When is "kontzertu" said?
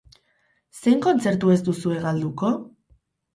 1.07-1.51